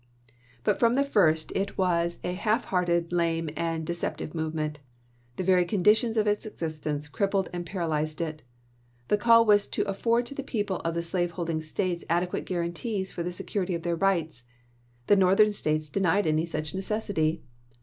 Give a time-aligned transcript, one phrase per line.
[0.63, 4.79] But from the first it was a half hearted, lame, and deceptive movement.
[5.35, 8.41] The very conditions of its existence crippled and paralyzed it.
[9.09, 13.11] The call was "to afford to the people of the slave holding States adequate guarantees
[13.11, 14.45] for the security of their rights."
[15.05, 17.43] The Northern States denied any such necessity.